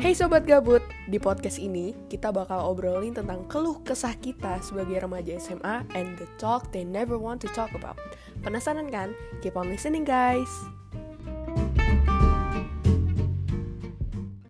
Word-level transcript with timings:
Hey 0.00 0.16
Sobat 0.16 0.48
Gabut, 0.48 0.80
di 1.12 1.20
podcast 1.20 1.60
ini 1.60 1.92
kita 2.08 2.32
bakal 2.32 2.72
obrolin 2.72 3.12
tentang 3.12 3.44
keluh 3.52 3.84
kesah 3.84 4.16
kita 4.16 4.56
sebagai 4.64 4.96
remaja 4.96 5.36
SMA 5.36 5.84
and 5.92 6.16
the 6.16 6.24
talk 6.40 6.72
they 6.72 6.88
never 6.88 7.20
want 7.20 7.36
to 7.44 7.52
talk 7.52 7.68
about. 7.76 8.00
Penasaran 8.40 8.88
kan? 8.88 9.12
Keep 9.44 9.60
on 9.60 9.68
listening 9.68 10.08
guys! 10.08 10.79